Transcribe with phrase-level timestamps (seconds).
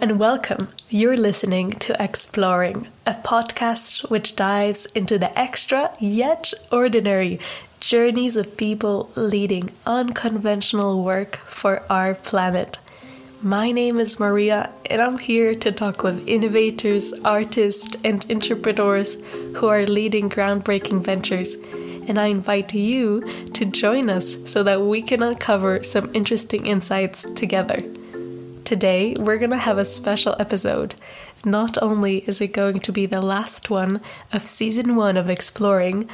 [0.00, 0.68] and welcome.
[0.88, 7.38] You're listening to Exploring, a podcast which dives into the extra yet ordinary
[7.80, 12.78] journeys of people leading unconventional work for our planet.
[13.42, 19.18] My name is Maria, and I'm here to talk with innovators, artists, and entrepreneurs
[19.56, 21.56] who are leading groundbreaking ventures.
[22.08, 23.20] And I invite you
[23.52, 27.76] to join us so that we can uncover some interesting insights together.
[28.70, 30.94] Today, we're going to have a special episode.
[31.44, 34.00] Not only is it going to be the last one
[34.32, 36.08] of season one of Exploring,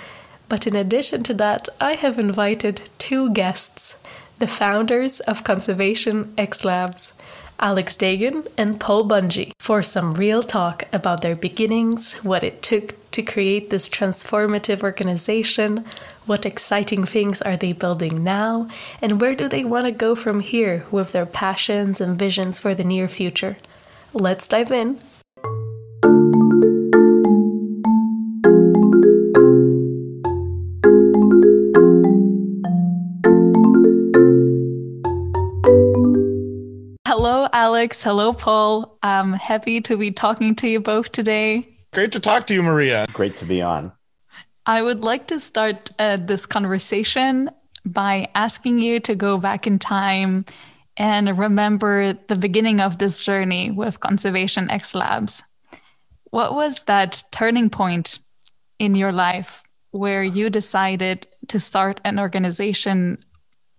[0.48, 3.98] but in addition to that, I have invited two guests
[4.38, 7.12] the founders of Conservation X Labs,
[7.60, 12.94] Alex Dehgan and Paul Bunje, for some real talk about their beginnings, what it took
[13.16, 15.86] to create this transformative organization,
[16.26, 18.68] what exciting things are they building now?
[19.00, 22.74] And where do they want to go from here with their passions and visions for
[22.74, 23.56] the near future?
[24.12, 25.00] Let's dive in.
[37.06, 38.02] Hello, Alex.
[38.02, 38.98] Hello, Paul.
[39.02, 41.75] I'm happy to be talking to you both today.
[41.92, 43.06] Great to talk to you, Maria.
[43.12, 43.92] Great to be on.
[44.66, 47.50] I would like to start uh, this conversation
[47.84, 50.44] by asking you to go back in time
[50.96, 55.42] and remember the beginning of this journey with Conservation X Labs.
[56.30, 58.18] What was that turning point
[58.78, 63.18] in your life where you decided to start an organization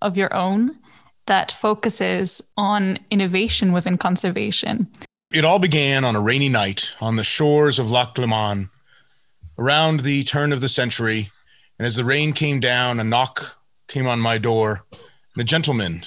[0.02, 0.78] of your own
[1.26, 4.88] that focuses on innovation within conservation?
[5.30, 8.70] It all began on a rainy night on the shores of Loch Lomond
[9.58, 11.31] around the turn of the century,
[11.78, 13.58] and as the rain came down, a knock
[13.89, 16.05] came on my door, and a gentleman,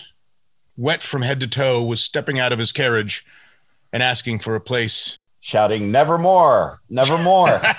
[0.74, 3.26] wet from head to toe, was stepping out of his carriage
[3.92, 5.18] and asking for a place.
[5.40, 7.60] Shouting, Nevermore, nevermore.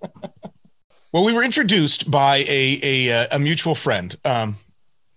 [1.12, 4.16] well, we were introduced by a, a, a mutual friend.
[4.24, 4.56] Um,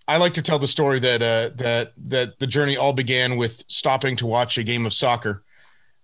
[0.07, 3.63] I like to tell the story that uh, that that the journey all began with
[3.67, 5.43] stopping to watch a game of soccer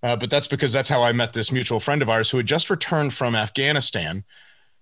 [0.02, 2.46] uh, but that's because that's how I met this mutual friend of ours who had
[2.46, 4.24] just returned from Afghanistan,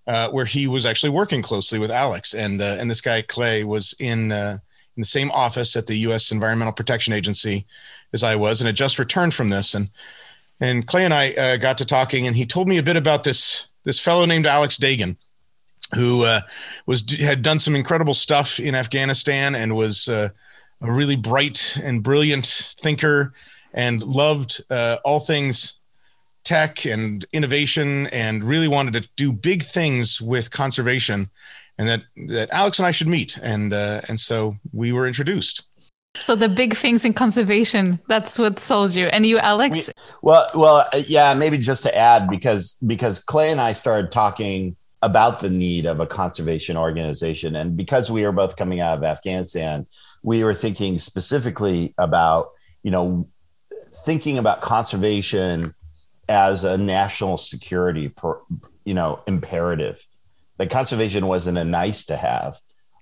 [0.06, 2.34] uh, where he was actually working closely with Alex.
[2.34, 4.58] And uh, and this guy Clay was in uh,
[4.96, 6.30] in the same office at the U.S.
[6.30, 7.66] Environmental Protection Agency
[8.12, 9.74] as I was, and had just returned from this.
[9.74, 9.90] And
[10.60, 13.24] and Clay and I uh, got to talking, and he told me a bit about
[13.24, 15.16] this this fellow named Alex Dehgan,
[15.94, 16.40] who uh,
[16.86, 20.32] was had done some incredible stuff in Afghanistan and was a
[20.80, 23.32] really bright and brilliant thinker
[23.72, 25.74] and loved uh, all things
[26.44, 31.28] tech and innovation and really wanted to do big things with conservation
[31.76, 33.36] and that that Alex and I should meet.
[33.38, 35.64] And uh, and so we were introduced.
[36.16, 39.06] So the big things in conservation that's what sold you.
[39.06, 39.88] And you Alex?
[39.88, 44.10] We, well well uh, yeah maybe just to add because because Clay and I started
[44.10, 48.98] talking about the need of a conservation organization and because we are both coming out
[48.98, 49.86] of Afghanistan
[50.22, 52.50] we were thinking specifically about
[52.82, 53.28] you know
[54.04, 55.74] thinking about conservation
[56.28, 58.40] as a national security, per,
[58.84, 60.04] you know, imperative.
[60.58, 62.56] That conservation wasn't a nice to have,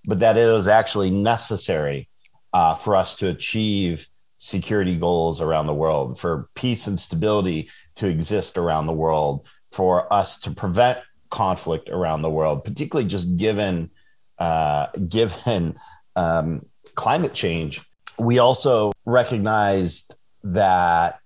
[0.05, 2.09] but that it was actually necessary
[2.53, 4.09] uh, for us to achieve
[4.39, 10.13] security goals around the world, for peace and stability to exist around the world, for
[10.13, 10.99] us to prevent
[11.31, 13.91] conflict around the world, particularly just given
[14.39, 15.77] uh, given
[16.15, 17.83] um, climate change.
[18.19, 21.21] We also recognized that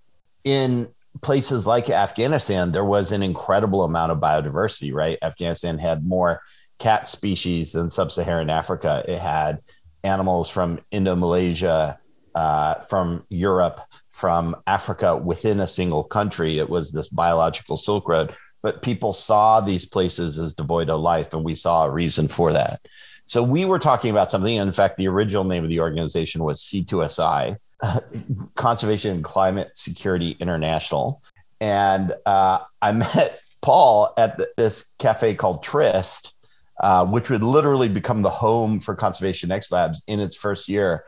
[0.45, 0.89] in
[1.23, 5.19] places like Afghanistan, there was an incredible amount of biodiversity, right?
[5.23, 6.41] Afghanistan had more
[6.79, 9.05] cat species than sub Saharan Africa.
[9.07, 9.61] It had
[10.03, 11.99] animals from Indo Malaysia,
[12.35, 16.59] uh, from Europe, from Africa within a single country.
[16.59, 18.35] It was this biological Silk Road.
[18.63, 22.53] But people saw these places as devoid of life, and we saw a reason for
[22.53, 22.81] that.
[23.27, 24.55] So we were talking about something.
[24.55, 27.57] In fact, the original name of the organization was C2SI,
[28.57, 31.23] Conservation and Climate Security International.
[31.61, 36.35] And uh, I met Paul at this cafe called Tryst,
[36.81, 41.05] uh, which would literally become the home for Conservation X Labs in its first year.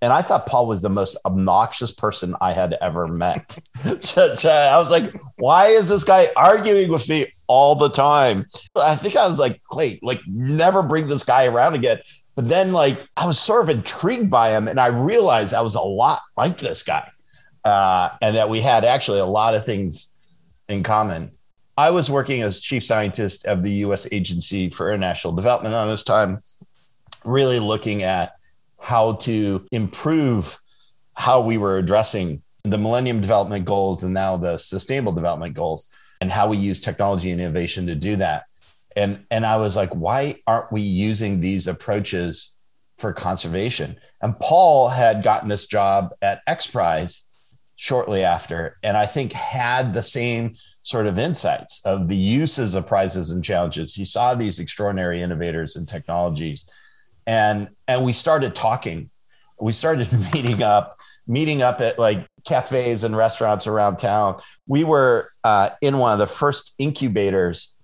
[0.00, 3.58] And I thought Paul was the most obnoxious person I had ever met.
[3.84, 8.46] I was like, why is this guy arguing with me all the time?
[8.76, 11.98] I think I was like, wait, like never bring this guy around again.
[12.36, 15.74] But then, like, I was sort of intrigued by him, and I realized I was
[15.74, 17.10] a lot like this guy,
[17.64, 20.12] uh, and that we had actually a lot of things
[20.68, 21.35] in common.
[21.76, 24.08] I was working as chief scientist of the U.S.
[24.10, 26.40] Agency for International Development on this time,
[27.24, 28.32] really looking at
[28.80, 30.58] how to improve
[31.16, 36.32] how we were addressing the Millennium Development Goals and now the Sustainable Development Goals and
[36.32, 38.44] how we use technology and innovation to do that.
[38.94, 42.54] And and I was like, why aren't we using these approaches
[42.96, 43.96] for conservation?
[44.22, 47.24] And Paul had gotten this job at X Prize
[47.76, 50.54] shortly after, and I think had the same
[50.86, 53.96] sort of insights of the uses of prizes and challenges.
[53.96, 56.70] He saw these extraordinary innovators and technologies,
[57.26, 59.10] and and we started talking.
[59.60, 60.96] We started meeting up,
[61.26, 64.38] meeting up at like cafes and restaurants around town.
[64.68, 67.74] We were uh, in one of the first incubators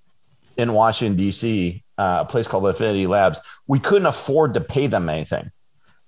[0.56, 3.40] in Washington, D.C., uh, a place called Affinity Labs.
[3.66, 5.50] We couldn't afford to pay them anything.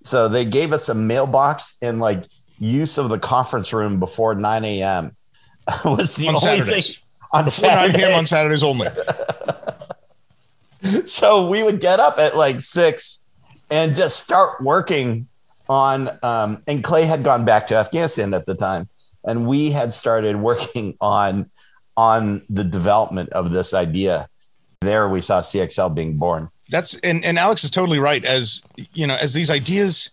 [0.04, 2.26] So they gave us a mailbox and like
[2.60, 5.16] use of the conference room before 9 a.m.
[5.84, 6.86] was the on only Saturdays.
[6.88, 6.96] thing
[7.32, 7.98] on Before 9 Saturday.
[7.98, 8.18] p.m.
[8.18, 8.88] on Saturdays only.
[11.06, 13.22] so we would get up at like six
[13.70, 15.26] and just start working
[15.68, 18.86] on um, and clay had gone back to afghanistan at the time
[19.26, 21.50] and we had started working on
[21.96, 24.28] on the development of this idea
[24.82, 28.22] there we saw cxl being born That's and, and Alex is totally right.
[28.24, 28.62] As
[28.92, 30.10] you know, as these ideas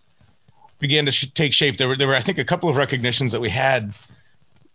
[0.80, 3.32] began to sh- take shape, there were there were I think a couple of recognitions
[3.34, 3.94] that we had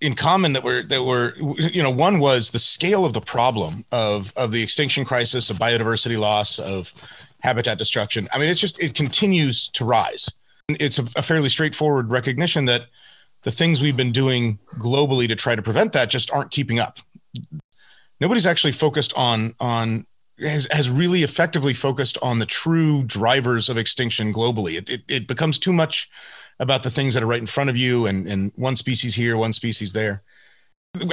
[0.00, 3.84] in common that were that were you know one was the scale of the problem
[3.92, 6.92] of of the extinction crisis, of biodiversity loss, of
[7.40, 8.28] habitat destruction.
[8.32, 10.30] I mean, it's just it continues to rise.
[10.68, 12.86] It's a, a fairly straightforward recognition that
[13.42, 16.98] the things we've been doing globally to try to prevent that just aren't keeping up.
[18.20, 20.06] Nobody's actually focused on on
[20.40, 24.76] has, has really effectively focused on the true drivers of extinction globally.
[24.76, 26.10] It, it, it becomes too much
[26.58, 29.36] about the things that are right in front of you and, and one species here,
[29.36, 30.22] one species there.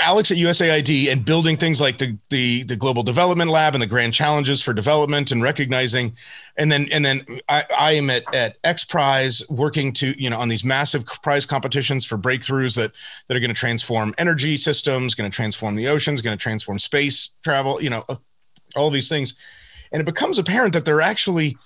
[0.02, 3.88] Alex at USAID and building things like the, the the global development lab and the
[3.88, 6.16] grand challenges for development and recognizing,
[6.58, 10.40] and then and then I, I am at at X Prize working to you know
[10.40, 12.92] on these massive prize competitions for breakthroughs that
[13.28, 16.80] that are going to transform energy systems, going to transform the oceans, going to transform
[16.80, 18.16] space travel, you know, uh,
[18.76, 19.36] all these things,
[19.92, 21.58] and it becomes apparent that there are actually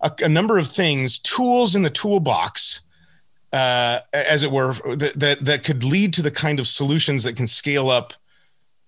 [0.00, 2.85] a, a number of things, tools in the toolbox
[3.52, 7.36] uh, as it were, that, that that could lead to the kind of solutions that
[7.36, 8.12] can scale up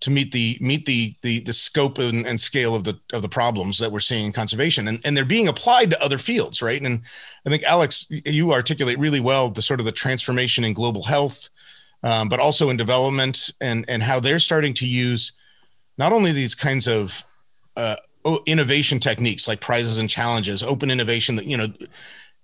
[0.00, 3.28] to meet the meet the the the scope and, and scale of the of the
[3.28, 6.80] problems that we're seeing in conservation, and and they're being applied to other fields, right?
[6.80, 7.02] And
[7.46, 11.50] I think Alex, you articulate really well the sort of the transformation in global health,
[12.02, 15.32] um, but also in development, and and how they're starting to use
[15.96, 17.24] not only these kinds of
[17.76, 17.96] uh,
[18.46, 21.66] innovation techniques like prizes and challenges, open innovation that you know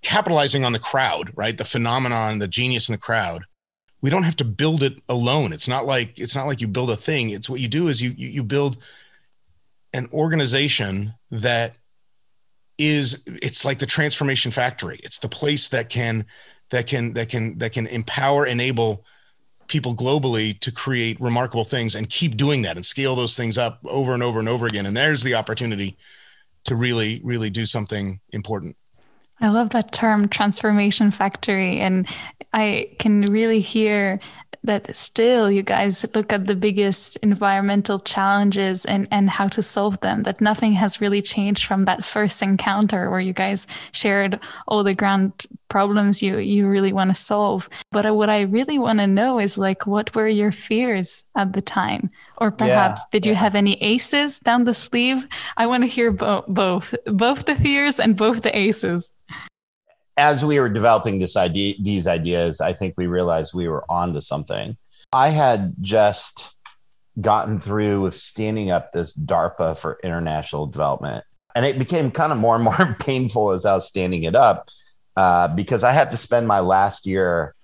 [0.04, 1.56] capitalizing on the crowd, right?
[1.56, 3.44] The phenomenon, the genius in the crowd.
[4.00, 5.52] We don't have to build it alone.
[5.52, 7.30] It's not like it's not like you build a thing.
[7.30, 8.76] It's what you do is you you, you build
[9.94, 11.76] an organization that
[12.76, 15.00] is it's like the transformation factory.
[15.02, 16.26] It's the place that can
[16.70, 19.04] that can that can that can empower enable
[19.68, 23.78] people globally to create remarkable things and keep doing that and scale those things up
[23.86, 24.84] over and over and over again.
[24.84, 25.96] And there's the opportunity
[26.64, 28.76] to really really do something important.
[29.44, 31.78] I love that term transformation factory.
[31.80, 32.08] And
[32.52, 34.20] I can really hear
[34.64, 40.00] that still you guys look at the biggest environmental challenges and, and how to solve
[40.00, 44.82] them, that nothing has really changed from that first encounter where you guys shared all
[44.82, 47.68] the grand problems you, you really want to solve.
[47.92, 51.62] But what I really want to know is like, what were your fears at the
[51.62, 52.10] time?
[52.38, 53.38] Or perhaps yeah, did you yeah.
[53.38, 55.26] have any aces down the sleeve?
[55.56, 59.12] I want to hear bo- both, both the fears and both the aces
[60.16, 64.20] as we were developing this idea, these ideas, I think we realized we were onto
[64.20, 64.76] something.
[65.12, 66.54] I had just
[67.20, 72.38] gotten through with standing up this DARPA for international development, and it became kind of
[72.38, 74.68] more and more painful as I was standing it up
[75.16, 77.54] uh, because I had to spend my last year.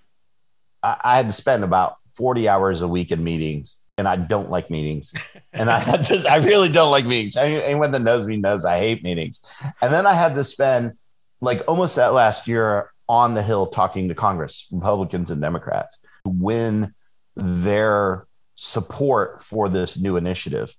[0.82, 4.50] I, I had to spend about forty hours a week in meetings, and I don't
[4.50, 5.12] like meetings.
[5.52, 6.24] And I had to.
[6.30, 7.36] I really don't like meetings.
[7.36, 9.44] Anyone that knows me knows I hate meetings.
[9.82, 10.92] And then I had to spend
[11.40, 16.30] like almost that last year on the Hill talking to Congress, Republicans and Democrats, to
[16.30, 16.94] win
[17.34, 20.72] their support for this new initiative.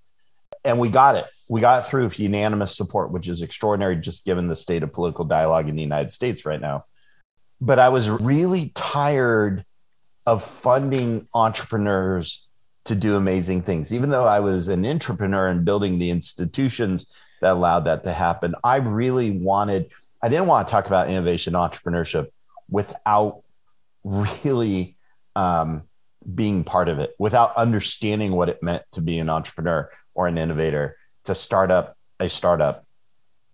[0.63, 1.25] And we got it.
[1.49, 5.25] We got it through unanimous support, which is extraordinary just given the state of political
[5.25, 6.85] dialogue in the United States right now.
[7.59, 9.65] But I was really tired
[10.25, 12.47] of funding entrepreneurs
[12.85, 13.93] to do amazing things.
[13.93, 18.55] Even though I was an entrepreneur and building the institutions that allowed that to happen,
[18.63, 19.91] I really wanted
[20.23, 22.27] I didn't want to talk about innovation entrepreneurship
[22.69, 23.41] without
[24.03, 24.97] really
[25.35, 25.83] um,
[26.33, 30.37] being part of it, without understanding what it meant to be an entrepreneur or an
[30.37, 32.83] innovator, to start up a startup.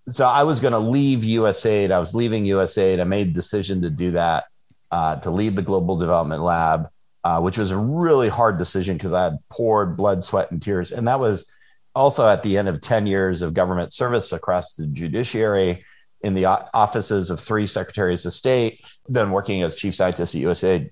[0.09, 1.91] So I was going to leave USAID.
[1.91, 2.99] I was leaving USAID.
[2.99, 4.45] I made the decision to do that,
[4.91, 6.89] uh, to lead the Global Development Lab.
[7.23, 10.93] uh, which was a really hard decision because I had poured blood, sweat, and tears.
[10.93, 11.51] And that was
[11.93, 15.79] also at the end of 10 years of government service across the judiciary
[16.21, 20.89] in the offices of three secretaries of state, then working as chief scientist at USAID.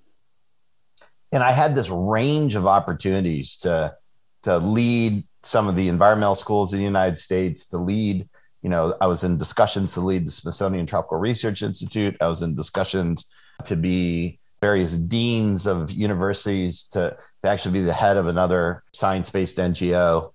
[1.32, 3.96] And I had this range of opportunities to,
[4.44, 8.27] to lead some of the environmental schools in the United States, to lead,
[8.62, 12.15] you know, I was in discussions to lead the Smithsonian Tropical Research Institute.
[12.22, 13.25] I was in discussions
[13.65, 19.58] to be various deans of universities to, to actually be the head of another science-based
[19.58, 20.32] NGO.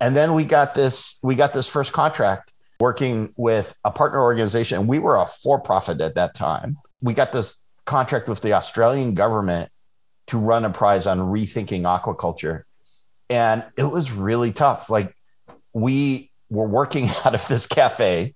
[0.00, 4.80] And then we got this, we got this first contract working with a partner organization.
[4.80, 6.78] And we were a for-profit at that time.
[7.00, 9.70] We got this contract with the Australian government
[10.28, 12.62] to run a prize on rethinking aquaculture.
[13.28, 14.90] And it was really tough.
[14.90, 15.14] Like
[15.72, 18.34] we were working out of this cafe.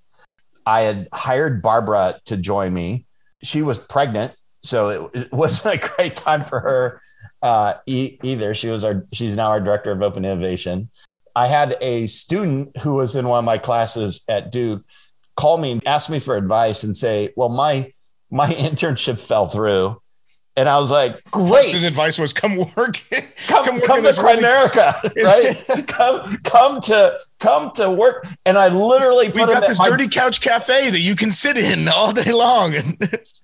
[0.67, 3.07] I had hired Barbara to join me.
[3.43, 4.35] She was pregnant
[4.65, 7.03] so it, it, wasn't a great time for her
[7.43, 8.55] uh, e- either.
[8.55, 10.89] She was our she's now our director of open innovation.
[11.35, 14.83] I had a student who was in one of my classes at Duke
[15.37, 17.93] call me and ask me for advice and say, "Well, my
[18.31, 20.01] my internship fell through."
[20.57, 21.71] And I was like, great.
[21.71, 23.03] His advice was come work.
[23.49, 25.87] come, come, come to Primerica, right?
[25.89, 28.29] come, come to come to work.
[28.47, 32.13] And I literally We've got this dirty couch cafe that you can sit in all
[32.13, 32.73] day long.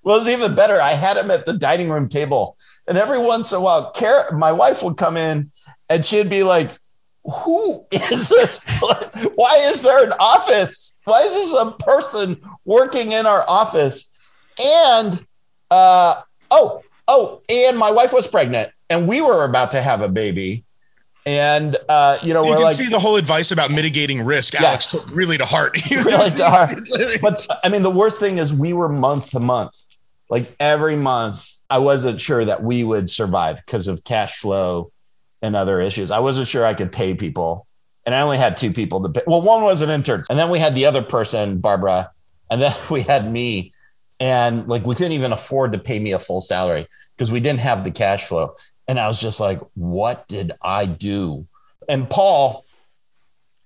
[0.04, 0.80] well, it was even better.
[0.80, 2.56] I had him at the dining room table.
[2.86, 5.50] And every once in a while, Kara, my wife would come in
[5.88, 6.78] and she'd be like,
[7.24, 8.60] who is this?
[9.34, 10.96] Why is there an office?
[11.04, 14.10] Why is this a person working in our office?
[14.62, 15.24] And
[15.70, 20.08] uh, oh, oh, and my wife was pregnant and we were about to have a
[20.08, 20.64] baby.
[21.26, 24.94] And uh, you know, you can like, see the whole advice about mitigating risk, Alex,
[24.94, 25.10] yes.
[25.12, 25.78] really to heart.
[25.90, 26.78] really to heart.
[27.20, 29.76] But I mean, the worst thing is we were month to month,
[30.28, 31.46] like every month.
[31.68, 34.90] I wasn't sure that we would survive because of cash flow
[35.42, 36.10] and other issues.
[36.10, 37.66] I wasn't sure I could pay people,
[38.04, 39.22] and I only had two people to pay.
[39.26, 42.10] Well, one was an intern, and then we had the other person, Barbara,
[42.50, 43.72] and then we had me.
[44.18, 47.60] And like we couldn't even afford to pay me a full salary because we didn't
[47.60, 48.54] have the cash flow.
[48.86, 51.46] And i was just like what did i do?
[51.88, 52.66] And paul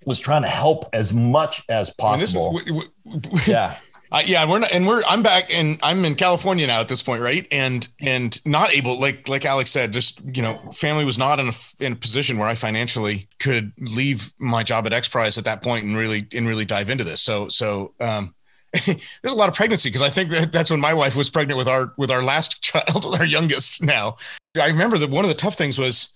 [0.07, 2.61] was trying to help as much as possible.
[2.65, 3.79] I mean, is, yeah
[4.15, 7.03] uh, yeah, we're not, and we're I'm back and I'm in California now at this
[7.03, 7.49] point, right?
[7.51, 11.49] And and not able, like like Alex said, just you know, family was not in
[11.49, 15.45] a in a position where I financially could leave my job at X Prize at
[15.47, 17.23] that point and really and really dive into this.
[17.23, 18.37] So so um,
[18.87, 21.59] there's a lot of pregnancy because I think that that's when my wife was pregnant
[21.59, 23.83] with our with our last child, with our youngest.
[23.83, 24.19] Now,
[24.57, 26.11] I remember that one of the tough things was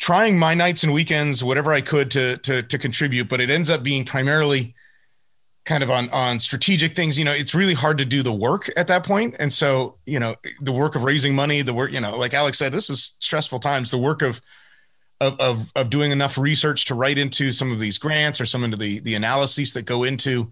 [0.00, 3.70] trying my nights and weekends, whatever I could to to to contribute, but it ends
[3.70, 4.74] up being primarily
[5.64, 7.18] kind of on on strategic things.
[7.18, 10.18] You know, it's really hard to do the work at that point, and so you
[10.18, 13.16] know the work of raising money, the work, you know, like Alex said, this is
[13.20, 13.90] stressful times.
[13.90, 14.40] The work of
[15.20, 18.64] of, of, of doing enough research to write into some of these grants or some
[18.64, 20.50] of the the analyses that go into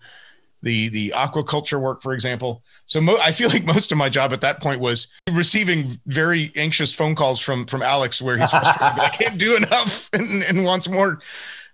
[0.62, 2.62] the the aquaculture work, for example.
[2.86, 6.52] So mo- I feel like most of my job at that point was receiving very
[6.54, 10.64] anxious phone calls from from Alex, where he's frustrated I can't do enough and, and,
[10.64, 11.20] wants more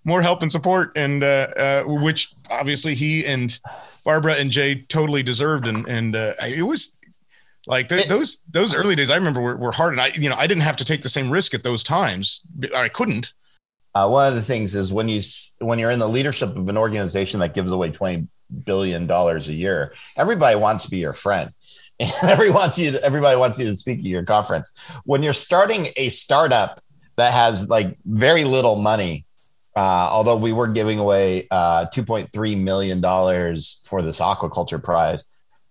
[0.07, 3.59] more help and support, and uh, uh, which obviously he and
[4.05, 6.99] Barbara and Jay totally deserved, and and uh, it was
[7.67, 10.37] like th- those those early days I remember were, were hard, and I you know
[10.37, 12.41] I didn't have to take the same risk at those times,
[12.75, 13.35] I couldn't.
[13.95, 15.21] Uh, one of the things is when you
[15.59, 18.29] when you're in the leadership of an organization that gives away 20
[18.65, 19.95] billion dollars a year.
[20.17, 21.53] Everybody wants to be your friend.
[21.99, 24.71] And everybody wants you to, everybody wants you to speak at your conference.
[25.05, 26.83] When you're starting a startup
[27.17, 29.25] that has like very little money,
[29.77, 35.25] uh, although we were giving away uh, 2.3 million dollars for this aquaculture prize,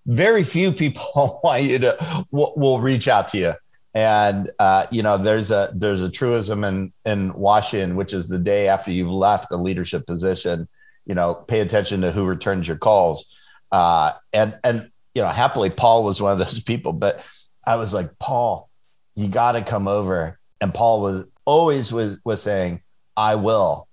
[0.06, 3.54] very few people want you to will, will reach out to you.
[3.96, 8.38] And uh, you know, there's a there's a truism in in Washington, which is the
[8.38, 10.68] day after you've left a leadership position,
[11.06, 13.36] you know, pay attention to who returns your calls.
[13.72, 17.26] Uh, and and you know, happily Paul was one of those people, but
[17.66, 18.70] I was like, Paul,
[19.16, 20.38] you got to come over.
[20.62, 22.82] And Paul was always was was saying,
[23.18, 23.88] I will.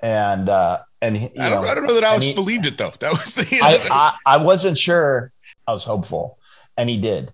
[0.00, 2.92] And uh, and I don't, know, I don't know that Alex he, believed it though.
[3.00, 5.32] That was the I, I, I wasn't sure.
[5.66, 6.38] I was hopeful,
[6.76, 7.32] and he did.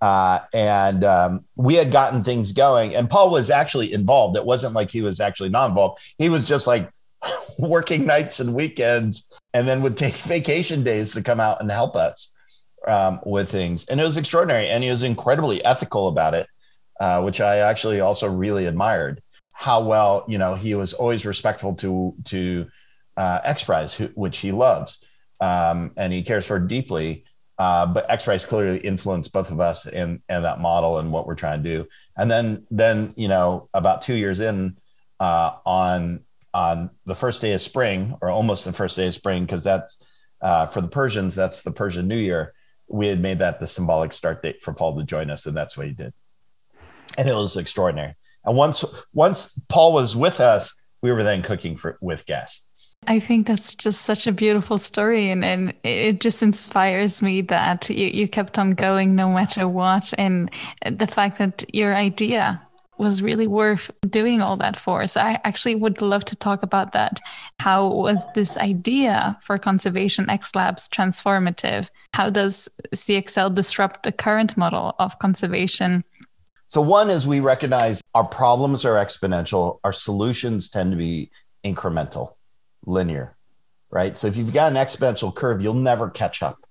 [0.00, 4.36] Uh, and um, we had gotten things going, and Paul was actually involved.
[4.36, 6.00] It wasn't like he was actually not involved.
[6.18, 6.90] He was just like
[7.58, 11.96] working nights and weekends and then would take vacation days to come out and help
[11.96, 12.34] us
[12.86, 13.86] um, with things.
[13.86, 14.68] And it was extraordinary.
[14.68, 16.48] And he was incredibly ethical about it,
[17.00, 19.22] uh, which I actually also really admired
[19.62, 22.66] how well, you know, he was always respectful to, to
[23.16, 25.04] uh, X Prize, which he loves
[25.42, 27.24] um, and he cares for deeply.
[27.58, 31.34] Uh, but XPRIZE clearly influenced both of us and and that model and what we're
[31.34, 31.88] trying to do.
[32.16, 34.78] And then then you know about two years in
[35.20, 36.20] uh, on
[36.54, 39.98] on the first day of spring or almost the first day of spring because that's
[40.40, 42.54] uh, for the Persians that's the Persian New Year.
[42.88, 45.76] We had made that the symbolic start date for Paul to join us, and that's
[45.76, 46.14] what he did.
[47.18, 48.14] And it was extraordinary.
[48.44, 52.66] And once once Paul was with us, we were then cooking for with guests.
[53.08, 57.90] I think that's just such a beautiful story, and, and it just inspires me that
[57.90, 60.48] you, you kept on going no matter what, and
[60.88, 62.62] the fact that your idea
[62.98, 65.06] was really worth doing all that for.
[65.08, 67.20] So I actually would love to talk about that.
[67.58, 71.88] How was this idea for Conservation X Labs transformative?
[72.14, 76.04] How does CXL disrupt the current model of conservation?
[76.72, 81.30] So one is we recognize our problems are exponential, our solutions tend to be
[81.62, 82.36] incremental
[82.86, 83.36] linear,
[83.90, 84.16] right?
[84.16, 86.64] So if you've got an exponential curve, you'll never catch up,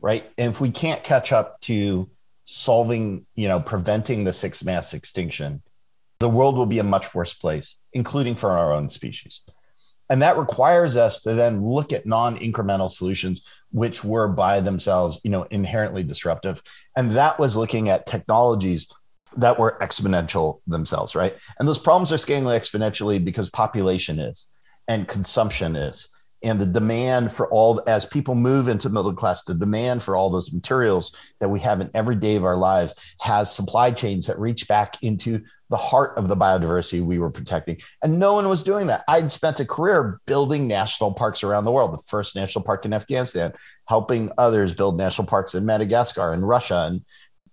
[0.00, 0.24] right?
[0.38, 2.08] And if we can't catch up to
[2.46, 5.60] solving, you know, preventing the sixth mass extinction,
[6.20, 9.42] the world will be a much worse place, including for our own species.
[10.08, 15.30] And that requires us to then look at non-incremental solutions, which were by themselves, you
[15.30, 16.62] know, inherently disruptive.
[16.96, 18.90] And that was looking at technologies
[19.36, 21.36] that were exponential themselves, right?
[21.58, 24.48] And those problems are scaling exponentially because population is
[24.88, 26.08] and consumption is.
[26.42, 30.30] And the demand for all as people move into middle class the demand for all
[30.30, 34.38] those materials that we have in every day of our lives has supply chains that
[34.38, 37.76] reach back into the heart of the biodiversity we were protecting.
[38.02, 39.04] And no one was doing that.
[39.06, 42.94] I'd spent a career building national parks around the world the first national park in
[42.94, 43.52] afghanistan
[43.86, 47.04] helping others build national parks in madagascar and russia and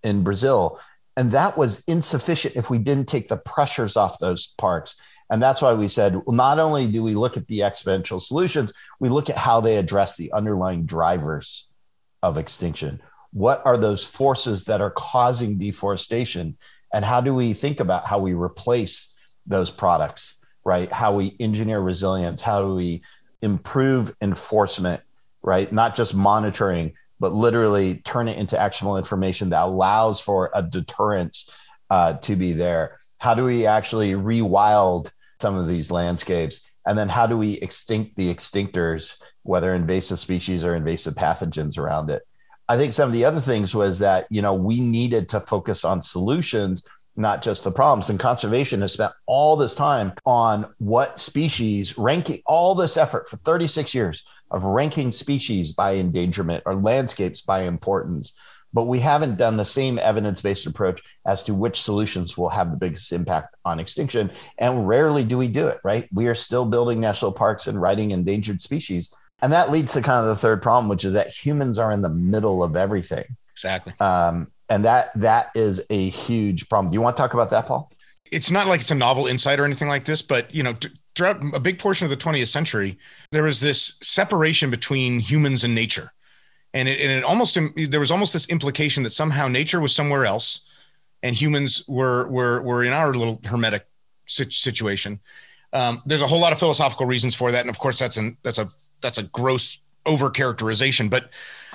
[0.04, 0.80] in brazil
[1.18, 4.96] and that was insufficient if we didn't take the pressures off those parks
[5.30, 8.72] and that's why we said, well, not only do we look at the exponential solutions,
[9.00, 11.68] we look at how they address the underlying drivers
[12.24, 13.02] of extinction.
[13.34, 16.58] What are those forces that are causing deforestation?
[16.94, 19.14] And how do we think about how we replace
[19.46, 20.90] those products, right?
[20.92, 23.02] How we engineer resilience, how do we
[23.42, 25.02] improve enforcement,
[25.42, 25.72] right?
[25.72, 31.50] Not just monitoring, but literally turn it into actionable information that allows for a deterrence
[31.90, 32.98] uh, to be there.
[33.18, 36.62] How do we actually rewild some of these landscapes?
[36.86, 42.10] And then how do we extinct the extinctors, whether invasive species or invasive pathogens around
[42.10, 42.24] it?
[42.70, 45.86] I think some of the other things was that, you know, we needed to focus
[45.86, 46.84] on solutions,
[47.18, 48.10] not just the problems.
[48.10, 53.38] And conservation has spent all this time on what species ranking, all this effort for
[53.38, 58.34] 36 years of ranking species by endangerment or landscapes by importance
[58.74, 62.70] but we haven't done the same evidence based approach as to which solutions will have
[62.70, 64.30] the biggest impact on extinction.
[64.58, 66.08] And rarely do we do it, right?
[66.14, 69.14] We are still building national parks and writing endangered species.
[69.42, 72.02] And that leads to kind of the third problem, which is that humans are in
[72.02, 73.26] the middle of everything.
[73.52, 73.94] Exactly.
[74.00, 76.92] Um, and that that is a huge problem.
[76.92, 77.92] Do you want to talk about that, Paul?
[78.32, 80.76] It's not like it's a novel insight or anything like this, but you know,
[81.16, 82.98] throughout a big portion of the 20th century,
[83.32, 86.12] there was this separation between humans and nature
[86.74, 90.26] and it, and it almost there was almost this implication that somehow nature was somewhere
[90.26, 90.66] else
[91.24, 93.88] and humans were were were in our little hermetic
[94.28, 95.20] situation
[95.74, 98.38] um, there's a whole lot of philosophical reasons for that and of course that's an
[98.44, 98.70] that's a
[99.02, 101.30] that's a gross over characterization but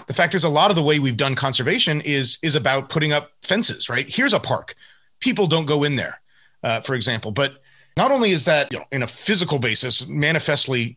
[0.07, 3.13] the fact is a lot of the way we've done conservation is is about putting
[3.13, 4.75] up fences right here's a park
[5.21, 6.21] people don't go in there
[6.63, 7.63] uh, for example but
[7.97, 10.97] not only is that you know, in a physical basis manifestly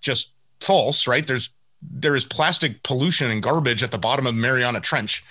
[0.00, 1.50] just false right there's
[1.82, 5.24] there is plastic pollution and garbage at the bottom of Mariana Trench.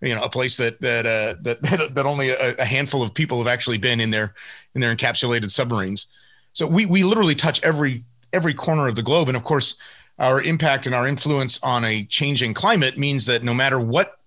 [0.00, 1.62] You know, a place that that uh, that
[1.94, 4.34] that only a, a handful of people have actually been in their
[4.74, 6.06] in their encapsulated submarines.
[6.52, 9.76] So we we literally touch every every corner of the globe, and of course,
[10.22, 14.18] our impact and our influence on a changing climate means that no matter what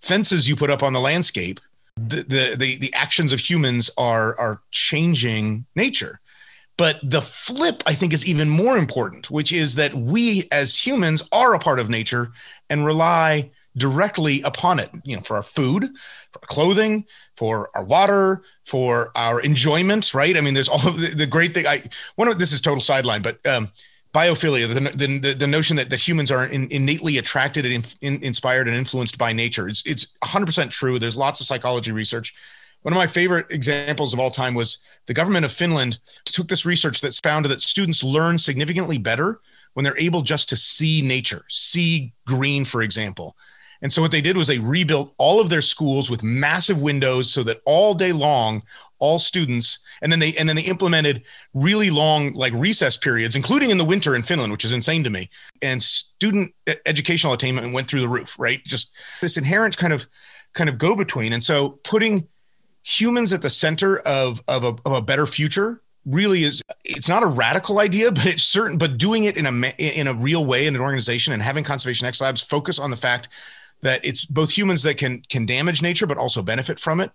[0.00, 1.60] fences you put up on the landscape,
[1.96, 6.18] the the the, the actions of humans are are changing nature.
[6.78, 11.22] But the flip, I think, is even more important, which is that we as humans
[11.30, 12.32] are a part of nature
[12.70, 15.84] and rely directly upon it, you know, for our food,
[16.32, 20.36] for our clothing, for our water, for our enjoyment, right?
[20.36, 21.66] I mean, there's all the, the great thing.
[21.66, 21.82] I
[22.16, 23.70] one of this is total sideline, but um,
[24.12, 28.22] biophilia, the, the, the, notion that, the humans are in, innately attracted and in, in,
[28.22, 29.68] inspired and influenced by nature.
[29.68, 30.98] It's, it's 100% true.
[30.98, 32.34] There's lots of psychology research
[32.82, 36.66] one of my favorite examples of all time was the government of Finland took this
[36.66, 39.40] research that found that students learn significantly better
[39.74, 43.36] when they're able just to see nature, see green, for example.
[43.82, 47.30] And so what they did was they rebuilt all of their schools with massive windows
[47.30, 48.62] so that all day long,
[49.00, 53.70] all students, and then they and then they implemented really long like recess periods, including
[53.70, 55.28] in the winter in Finland, which is insane to me.
[55.60, 56.54] And student
[56.86, 58.64] educational attainment went through the roof, right?
[58.64, 60.06] Just this inherent kind of
[60.54, 61.32] kind of go between.
[61.32, 62.28] And so putting
[62.84, 67.22] humans at the center of of a, of a better future really is it's not
[67.22, 70.66] a radical idea but it's certain but doing it in a in a real way
[70.66, 73.28] in an organization and having conservation x labs focus on the fact
[73.82, 77.10] that it's both humans that can can damage nature but also benefit from it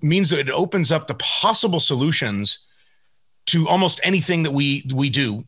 [0.00, 2.58] means that it opens up the possible solutions
[3.46, 5.44] to almost anything that we we do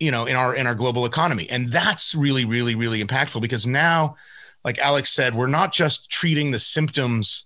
[0.00, 1.48] you know in our in our global economy.
[1.48, 4.16] And that's really really really impactful because now
[4.64, 7.44] like alex said we're not just treating the symptoms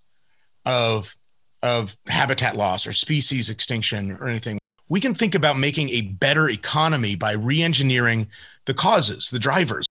[0.64, 1.14] of
[1.62, 4.58] of habitat loss or species extinction or anything.
[4.88, 8.28] We can think about making a better economy by re-engineering
[8.66, 9.86] the causes the drivers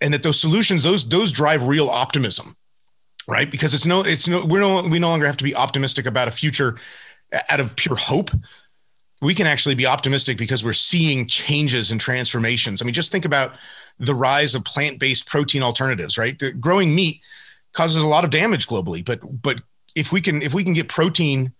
[0.00, 2.56] and that those solutions those those drive real optimism
[3.26, 3.50] right?
[3.50, 6.28] Because it's no it's no we're no we no longer have to be optimistic about
[6.28, 6.76] a future
[7.48, 8.30] out of pure hope.
[9.22, 12.82] We can actually be optimistic because we're seeing changes and transformations.
[12.82, 13.52] I mean just think about
[13.98, 16.38] the rise of plant-based protein alternatives right?
[16.38, 17.20] The growing meat
[17.72, 19.60] causes a lot of damage globally but but
[19.94, 21.52] if we can if we can get protein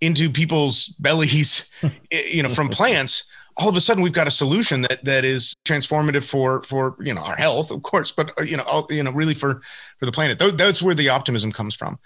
[0.00, 1.70] into people's bellies
[2.10, 3.24] you know from plants
[3.56, 7.14] all of a sudden we've got a solution that that is transformative for for you
[7.14, 9.62] know our health of course but uh, you know all, you know really for
[9.98, 10.38] for the planet.
[10.38, 11.98] That's where the optimism comes from.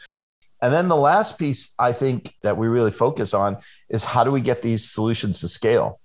[0.62, 3.58] And then the last piece i think that we really focus on
[3.88, 6.00] is how do we get these solutions to scale?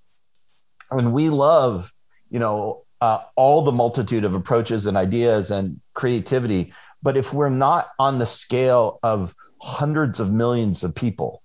[0.91, 1.93] And we love
[2.29, 7.49] you know uh, all the multitude of approaches and ideas and creativity but if we're
[7.49, 11.43] not on the scale of hundreds of millions of people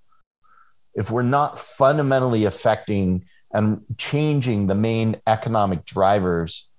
[0.95, 6.71] if we're not fundamentally affecting and changing the main economic drivers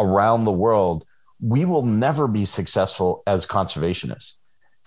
[0.00, 1.04] around the world,
[1.42, 4.34] we will never be successful as conservationists.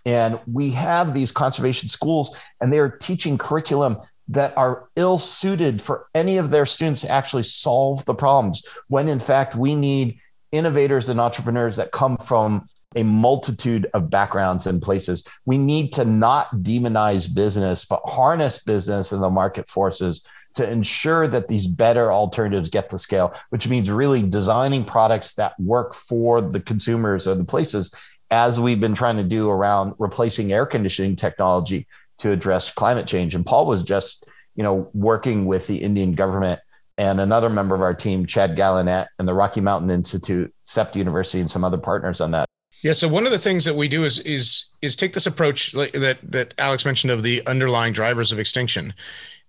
[0.06, 3.98] And we have these conservation schools, and they are teaching curriculum
[4.30, 9.08] that are ill suited for any of their students to actually solve the problems, when
[9.08, 10.20] in fact, we need
[10.52, 15.28] innovators and entrepreneurs that come from a multitude of backgrounds and places.
[15.46, 21.28] We need to not demonize business, but harness business and the market forces to ensure
[21.28, 26.42] that these better alternatives get to scale, which means really designing products that work for
[26.42, 27.94] the consumers or the places,
[28.32, 31.88] as we've been trying to do around replacing air conditioning technology
[32.20, 33.36] to address climate change.
[33.36, 36.60] And Paul was just, you know, working with the Indian government
[36.98, 41.40] and another member of our team, Chad Gallanet, and the Rocky Mountain Institute, CEPT University,
[41.40, 42.46] and some other partners on that.
[42.84, 42.94] Yeah.
[42.94, 46.18] So one of the things that we do is is is take this approach that
[46.24, 48.94] that Alex mentioned of the underlying drivers of extinction,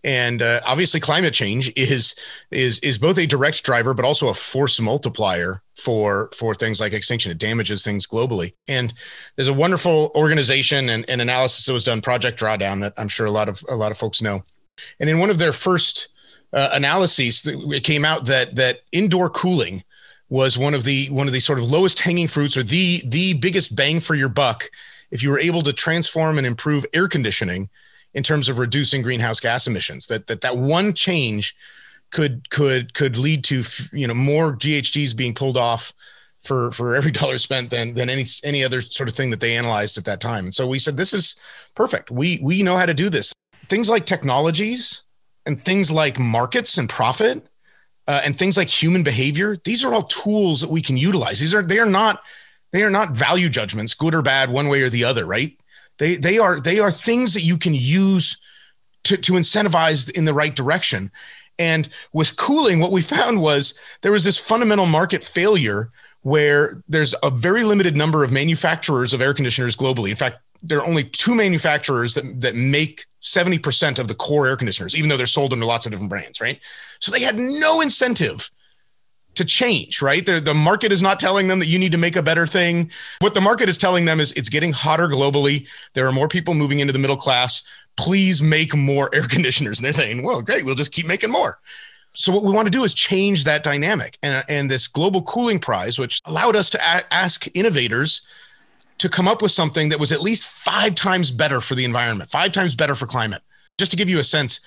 [0.04, 2.14] and uh, obviously climate change is
[2.50, 6.92] is is both a direct driver but also a force multiplier for for things like
[6.92, 7.32] extinction.
[7.32, 8.54] It damages things globally.
[8.68, 8.92] And
[9.36, 13.26] there's a wonderful organization and, and analysis that was done project drawdown that i'm sure
[13.26, 14.42] a lot of a lot of folks know.
[14.98, 16.08] And in one of their first
[16.52, 19.84] uh, analyses it came out that that indoor cooling
[20.28, 23.34] was one of the one of the sort of lowest hanging fruits or the the
[23.34, 24.70] biggest bang for your buck
[25.10, 27.68] if you were able to transform and improve air conditioning
[28.14, 30.06] in terms of reducing greenhouse gas emissions.
[30.06, 31.56] That that that one change
[32.10, 35.92] could could could lead to you know more GHGs being pulled off
[36.42, 39.56] for for every dollar spent than than any any other sort of thing that they
[39.56, 40.46] analyzed at that time.
[40.46, 41.36] And so we said this is
[41.74, 42.10] perfect.
[42.10, 43.32] We we know how to do this.
[43.68, 45.02] Things like technologies
[45.46, 47.46] and things like markets and profit
[48.08, 49.56] uh, and things like human behavior.
[49.64, 51.38] These are all tools that we can utilize.
[51.38, 52.22] These are they are not
[52.72, 55.56] they are not value judgments, good or bad, one way or the other, right?
[56.00, 58.38] They they are they are things that you can use
[59.04, 61.12] to to incentivize in the right direction.
[61.58, 65.90] And with cooling, what we found was there was this fundamental market failure
[66.22, 70.10] where there's a very limited number of manufacturers of air conditioners globally.
[70.10, 74.56] In fact, there are only two manufacturers that, that make 70% of the core air
[74.56, 76.60] conditioners, even though they're sold under lots of different brands, right?
[76.98, 78.50] So they had no incentive
[79.34, 80.24] to change, right?
[80.24, 82.90] The, the market is not telling them that you need to make a better thing.
[83.20, 85.68] What the market is telling them is it's getting hotter globally.
[85.94, 87.62] There are more people moving into the middle class.
[87.96, 89.78] Please make more air conditioners.
[89.78, 91.58] And they're saying, well, great, we'll just keep making more.
[92.12, 94.18] So what we want to do is change that dynamic.
[94.22, 98.22] And, and this global cooling prize, which allowed us to a- ask innovators
[98.98, 102.28] to come up with something that was at least five times better for the environment,
[102.28, 103.42] five times better for climate.
[103.78, 104.60] Just to give you a sense,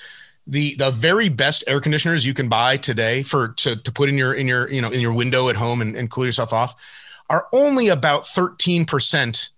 [0.45, 4.17] the the very best air conditioners you can buy today for to, to put in
[4.17, 6.75] your in your you know in your window at home and, and cool yourself off
[7.29, 9.49] are only about 13%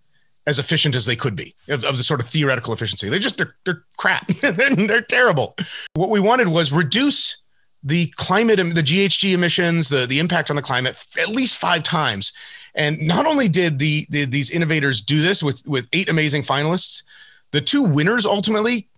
[0.47, 3.09] as efficient as they could be of, of the sort of theoretical efficiency.
[3.09, 4.27] They're just they're, they're crap.
[4.41, 5.55] They're, they're terrible.
[5.93, 7.37] What we wanted was reduce
[7.83, 12.33] the climate the ghg emissions the, the impact on the climate at least five times.
[12.73, 17.03] And not only did the, the these innovators do this with with eight amazing finalists,
[17.51, 18.89] the two winners ultimately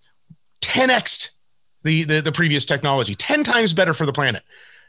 [0.62, 1.37] 10x
[1.83, 4.43] the, the the previous technology, 10 times better for the planet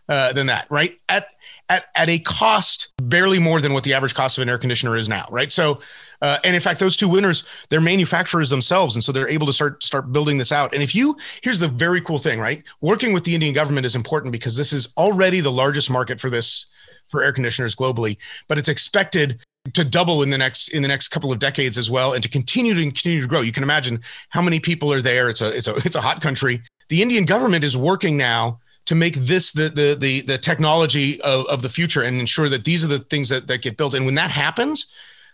[0.08, 0.98] uh, than that, right?
[1.08, 1.26] At
[1.68, 4.96] at at a cost barely more than what the average cost of an air conditioner
[4.96, 5.52] is now, right?
[5.52, 5.80] So,
[6.22, 9.52] uh, and in fact, those two winners, they're manufacturers themselves, and so they're able to
[9.52, 10.72] start start building this out.
[10.72, 12.62] And if you, here's the very cool thing, right?
[12.80, 16.30] Working with the Indian government is important because this is already the largest market for
[16.30, 16.66] this
[17.08, 18.16] for air conditioners globally,
[18.48, 19.40] but it's expected
[19.74, 22.28] to double in the next in the next couple of decades as well and to
[22.28, 25.54] continue to continue to grow you can imagine how many people are there it's a
[25.54, 29.52] it's a it's a hot country the indian government is working now to make this
[29.52, 33.00] the the the, the technology of, of the future and ensure that these are the
[33.00, 33.92] things that, that get built.
[33.92, 34.86] And when that happens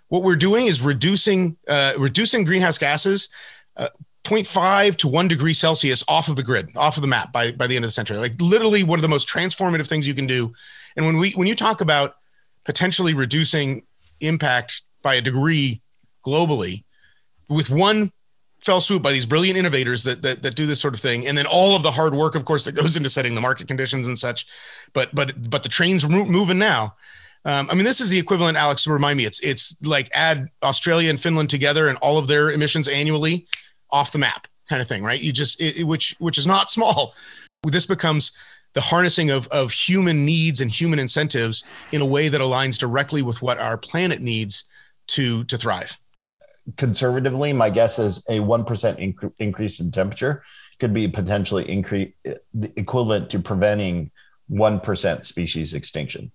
[0.09, 3.29] what we're doing is reducing uh, reducing greenhouse gases
[3.77, 3.89] uh,
[4.25, 7.67] 0.5 to 1 degree celsius off of the grid off of the map by, by
[7.67, 8.17] the end of the century.
[8.17, 10.53] Like literally one of the most transformative things you can do.
[10.97, 12.17] And when we when you talk about
[12.65, 13.85] potentially reducing
[14.21, 15.83] impact by a degree
[16.27, 16.85] globally
[17.49, 18.11] with one
[18.65, 21.37] fell swoop by these brilliant innovators that, that that do this sort of thing, and
[21.37, 24.07] then all of the hard work, of course, that goes into setting the market conditions
[24.07, 24.47] and such.
[24.93, 26.95] But but but the train's moving now.
[27.47, 28.87] Um, I mean, this is the equivalent, Alex.
[28.87, 32.89] Remind me, it's it's like add Australia and Finland together and all of their emissions
[32.89, 33.47] annually
[33.91, 35.21] off the map, kind of thing, right?
[35.21, 37.15] You just it, which which is not small.
[37.63, 38.33] This becomes
[38.73, 43.23] the harnessing of of human needs and human incentives in a way that aligns directly
[43.23, 44.65] with what our planet needs
[45.09, 45.99] to to thrive
[46.77, 50.43] conservatively, my guess is a 1% inc- increase in temperature
[50.79, 52.13] could be potentially increase
[52.77, 54.11] equivalent to preventing
[54.51, 56.31] 1% species extinction.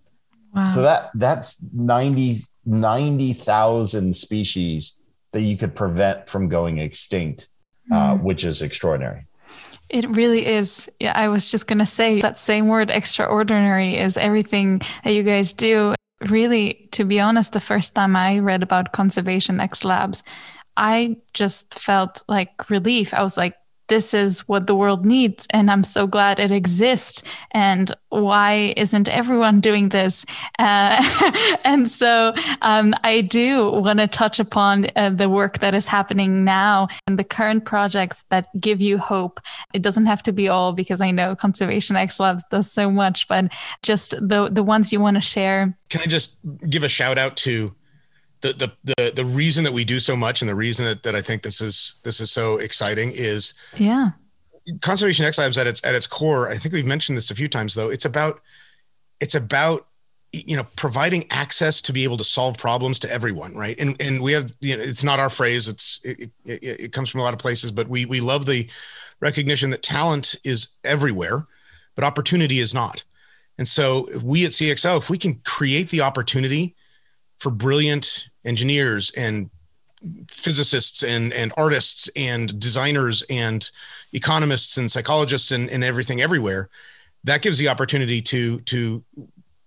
[0.54, 0.68] Wow.
[0.68, 4.98] So that that's 90 90,000 species
[5.32, 7.50] that you could prevent from going extinct,
[7.92, 7.96] mm.
[7.96, 8.24] uh, hmm.
[8.24, 9.26] which is extraordinary.
[9.89, 10.89] It really is.
[11.00, 15.24] Yeah, I was just going to say that same word, extraordinary, is everything that you
[15.24, 15.96] guys do
[16.27, 20.23] really, to be honest, the first time I read about Conservation X Labs,
[20.77, 23.13] I just felt like relief.
[23.13, 23.55] I was like,
[23.89, 29.08] this is what the world needs and i'm so glad it exists and why isn't
[29.08, 30.25] everyone doing this?
[30.58, 35.88] Uh, and so um, i do want to touch upon uh, the work that is
[35.88, 39.39] happening now and the current projects that give you hope.
[39.73, 43.28] It doesn't have to be all because i know conservation x labs does so much
[43.28, 43.52] but
[43.84, 45.78] just the the ones you want to share.
[45.89, 46.38] Can i just
[46.69, 47.73] give a shout out to
[48.41, 51.15] the, the the the reason that we do so much and the reason that, that
[51.15, 54.12] I think this is this is so exciting is yeah
[54.82, 56.49] conservation X Labs at its at its core.
[56.49, 57.89] I think we've mentioned this a few times though.
[57.89, 58.41] It's about
[59.19, 59.88] it's about
[60.32, 64.21] you know providing access to be able to solve problems to everyone right and and
[64.21, 67.23] we have you know it's not our phrase it's it, it, it comes from a
[67.23, 68.69] lot of places but we we love the
[69.21, 71.47] recognition that talent is everywhere
[71.95, 73.04] but opportunity is not
[73.58, 76.75] and so we at cxl if we can create the opportunity
[77.39, 79.49] for brilliant engineers and
[80.30, 83.69] physicists and and artists and designers and
[84.13, 86.69] economists and psychologists and, and everything everywhere
[87.25, 89.04] that gives the opportunity to to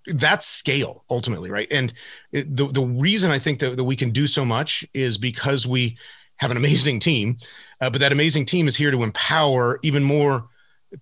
[0.06, 1.68] that scale ultimately right?
[1.70, 1.92] And
[2.32, 5.66] it, the, the reason i think that, that we can do so much is because
[5.66, 5.98] we
[6.36, 7.36] have an amazing team
[7.82, 10.46] uh, but that amazing team is here to empower even more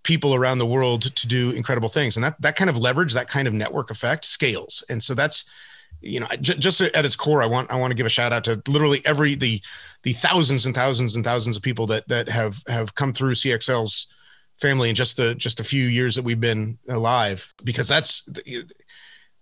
[0.03, 2.17] people around the world to do incredible things.
[2.17, 4.85] And that that kind of leverage that kind of network effect scales.
[4.89, 5.45] And so that's
[6.01, 8.45] you know just at its core i want i want to give a shout out
[8.45, 9.61] to literally every the
[10.03, 14.07] the thousands and thousands and thousands of people that that have have come through cxl's
[14.61, 18.29] family in just the just a few years that we've been alive because that's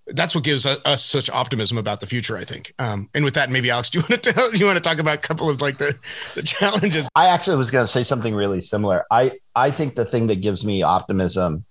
[0.09, 2.73] that's what gives us such optimism about the future i think.
[2.79, 4.99] Um, and with that maybe alex do you want to tell, you want to talk
[4.99, 5.99] about a couple of like the
[6.35, 7.09] the challenges?
[7.15, 9.05] I actually was going to say something really similar.
[9.11, 11.65] I i think the thing that gives me optimism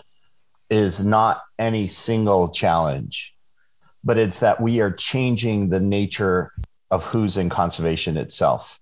[0.70, 3.34] is not any single challenge
[4.04, 6.54] but it's that we are changing the nature
[6.90, 8.80] of who's in conservation itself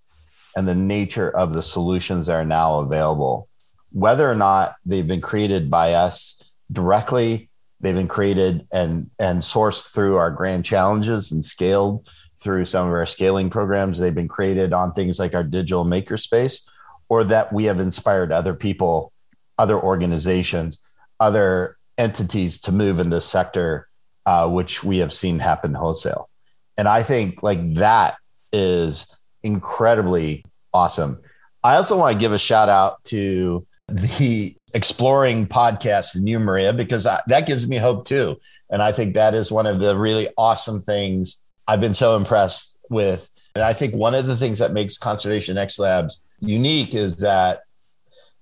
[0.56, 3.50] and the nature of the solutions that are now available.
[3.92, 7.50] Whether or not they've been created by us directly,
[7.82, 12.94] they've been created and, and sourced through our grand challenges and scaled through some of
[12.94, 13.98] our scaling programs.
[13.98, 16.62] They've been created on things like our digital makerspace,
[17.10, 19.12] or that we have inspired other people,
[19.58, 20.86] other organizations,
[21.20, 23.88] other entities to move in this sector
[24.26, 26.30] uh, which we have seen happen wholesale.
[26.78, 28.18] And I think like that
[28.52, 29.06] is
[29.44, 31.22] incredibly awesome.
[31.64, 36.74] I also want to give a shout out to the exploring podcast and you, Maria,
[36.74, 38.38] because I, that gives me hope too.
[38.70, 42.78] And I think that is one of the really awesome things I've been so impressed
[42.90, 43.30] with.
[43.56, 47.62] And I think one of the things that makes Conservation X Labs unique is that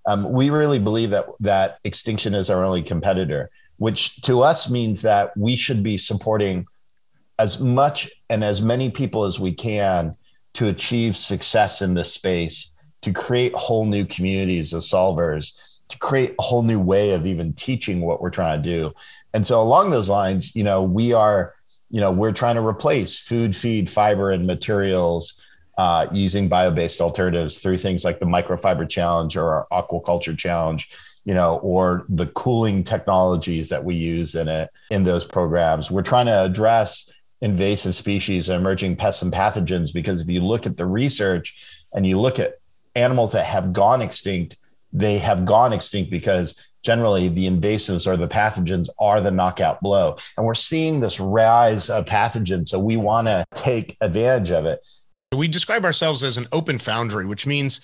[0.05, 5.01] um, we really believe that that extinction is our only competitor which to us means
[5.01, 6.65] that we should be supporting
[7.39, 10.15] as much and as many people as we can
[10.53, 15.59] to achieve success in this space, to create whole new communities of solvers,
[15.89, 18.93] to create a whole new way of even teaching what we're trying to do.
[19.33, 21.55] And so along those lines, you know, we are,
[21.89, 25.41] you know, we're trying to replace food, feed, fiber, and materials
[25.77, 30.91] uh, using bio-based alternatives through things like the microfiber challenge or our aquaculture challenge
[31.25, 35.89] you know or the cooling technologies that we use in it in those programs.
[35.91, 40.65] We're trying to address invasive species and emerging pests and pathogens because if you look
[40.65, 42.55] at the research and you look at
[42.95, 44.57] animals that have gone extinct
[44.93, 50.17] they have gone extinct because generally the invasives or the pathogens are the knockout blow.
[50.37, 54.85] And we're seeing this rise of pathogens so we want to take advantage of it.
[55.35, 57.81] We describe ourselves as an open foundry, which means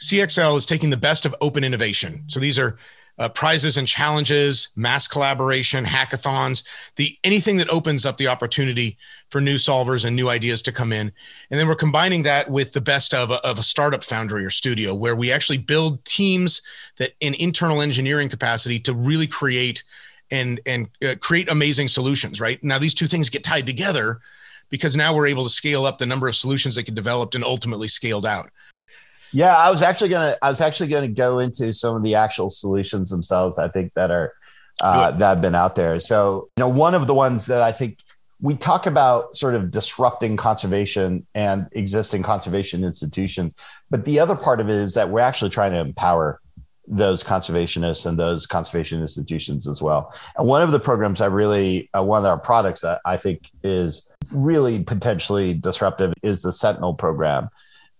[0.00, 2.24] CXL is taking the best of open innovation.
[2.28, 2.76] So these are
[3.18, 6.62] uh, prizes and challenges, mass collaboration, hackathons,
[6.96, 8.98] the anything that opens up the opportunity
[9.30, 11.10] for new solvers and new ideas to come in.
[11.50, 14.50] And then we're combining that with the best of a, of a startup foundry or
[14.50, 16.60] studio where we actually build teams
[16.98, 19.82] that in internal engineering capacity to really create
[20.30, 22.62] and and uh, create amazing solutions, right?
[22.62, 24.20] Now these two things get tied together
[24.68, 27.44] because now we're able to scale up the number of solutions that get developed and
[27.44, 28.50] ultimately scaled out.
[29.36, 32.48] Yeah, I was actually gonna I was actually gonna go into some of the actual
[32.48, 33.58] solutions themselves.
[33.58, 34.32] I think that are
[34.80, 36.00] uh, that have been out there.
[36.00, 37.98] So you know, one of the ones that I think
[38.40, 43.52] we talk about sort of disrupting conservation and existing conservation institutions,
[43.90, 46.40] but the other part of it is that we're actually trying to empower
[46.88, 50.14] those conservationists and those conservation institutions as well.
[50.38, 53.50] And one of the programs I really, uh, one of our products that I think
[53.62, 57.50] is really potentially disruptive is the Sentinel program.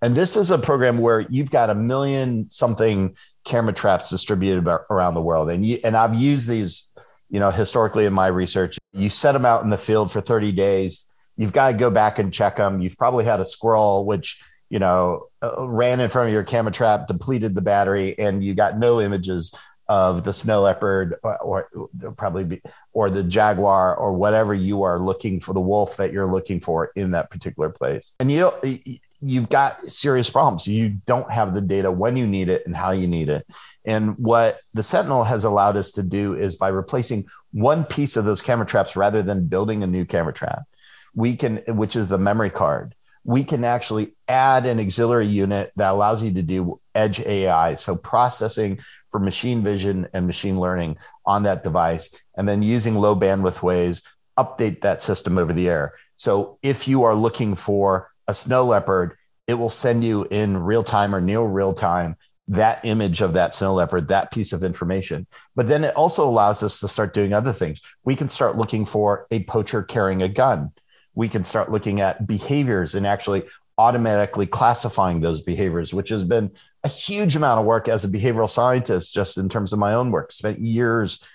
[0.03, 5.15] And this is a program where you've got a million something camera traps distributed around
[5.15, 5.51] the world.
[5.51, 6.91] And you, and I've used these,
[7.31, 8.79] you know, historically in my research.
[8.93, 11.07] You set them out in the field for 30 days.
[11.37, 12.81] You've got to go back and check them.
[12.81, 16.73] You've probably had a squirrel, which you know, uh, ran in front of your camera
[16.73, 19.55] trap, depleted the battery, and you got no images
[19.89, 24.99] of the snow leopard or, or probably be, or the jaguar or whatever you are
[24.99, 28.51] looking for the wolf that you're looking for in that particular place and you
[29.21, 30.67] you've got serious problems.
[30.67, 33.47] You don't have the data when you need it and how you need it.
[33.85, 38.25] And what the sentinel has allowed us to do is by replacing one piece of
[38.25, 40.63] those camera traps rather than building a new camera trap
[41.15, 42.95] we can which is the memory card
[43.27, 47.97] we can actually add an auxiliary unit that allows you to do edge AI, so
[47.97, 48.79] processing
[49.11, 54.03] for machine vision and machine learning on that device, and then using low bandwidth ways,
[54.39, 55.93] update that system over the air.
[56.17, 60.83] So if you are looking for a snow leopard, it will send you in real
[60.83, 62.17] time or near real time
[62.49, 65.27] that image of that snow leopard, that piece of information.
[65.57, 67.81] But then it also allows us to start doing other things.
[68.05, 70.73] We can start looking for a poacher carrying a gun
[71.17, 73.43] we can start looking at behaviors and actually
[73.79, 76.53] automatically classifying those behaviors, which has been
[76.85, 80.13] a huge amount of work as a behavioral scientist, just in terms of my own
[80.13, 80.31] work.
[80.31, 81.27] Spent years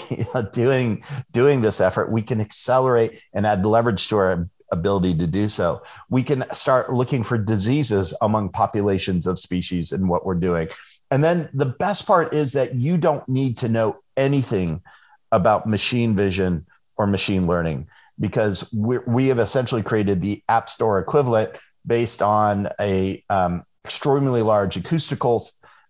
[0.52, 2.12] doing doing this effort.
[2.12, 5.82] We can accelerate and add leverage to our ability to do so.
[6.08, 10.68] We can start looking for diseases among populations of species and what we're doing.
[11.10, 14.82] And then the best part is that you don't need to know anything
[15.32, 21.50] about machine vision or machine learning because we have essentially created the App Store equivalent
[21.86, 25.42] based on a um, extremely large acoustical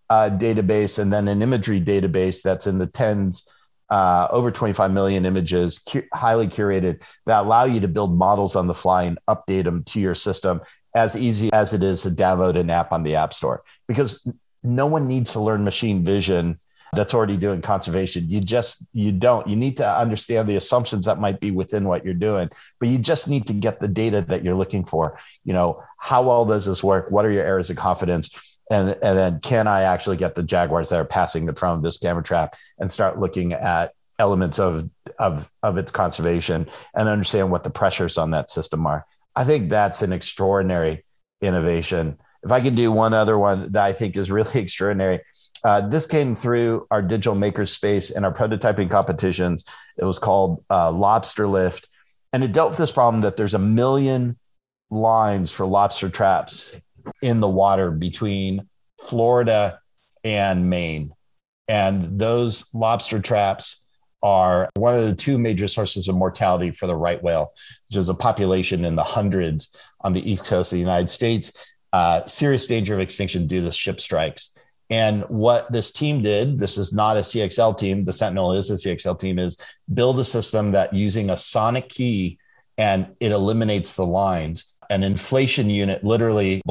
[0.09, 3.47] uh, database and then an imagery database that's in the tens,
[3.91, 8.65] uh, over 25 million images, cu- highly curated, that allow you to build models on
[8.65, 10.61] the fly and update them to your system
[10.95, 13.63] as easy as it is to download an app on the App Store.
[13.87, 14.25] Because
[14.63, 16.57] no one needs to learn machine vision
[16.93, 18.29] that's already doing conservation.
[18.29, 19.47] You just you don't.
[19.47, 22.49] You need to understand the assumptions that might be within what you're doing,
[22.79, 25.17] but you just need to get the data that you're looking for.
[25.43, 27.09] You know, how well does this work?
[27.09, 28.50] What are your areas of confidence?
[28.71, 31.83] And, and then can I actually get the jaguars that are passing in front of
[31.83, 37.51] this camera trap and start looking at elements of of of its conservation and understand
[37.51, 39.05] what the pressures on that system are.
[39.35, 41.03] I think that's an extraordinary
[41.41, 42.17] innovation.
[42.43, 45.21] If I can do one other one that I think is really extraordinary,
[45.63, 49.65] uh, this came through our digital maker space and our prototyping competitions.
[49.97, 51.87] It was called uh, Lobster Lift,
[52.31, 54.37] and it dealt with this problem that there's a million
[54.89, 56.75] lines for lobster traps
[57.21, 58.67] in the water between
[59.01, 59.79] Florida
[60.23, 61.13] and Maine.
[61.67, 63.85] And those lobster traps
[64.23, 67.53] are one of the two major sources of mortality for the right whale,
[67.89, 71.51] which is a population in the hundreds on the east coast of the United States.
[71.93, 74.57] Uh, serious danger of extinction due to ship strikes.
[74.89, 78.73] And what this team did, this is not a CXL team, the Sentinel is a
[78.73, 79.57] CXL team, is
[79.91, 82.37] build a system that using a sonic key
[82.77, 84.73] and it eliminates the lines.
[84.89, 86.61] An inflation unit literally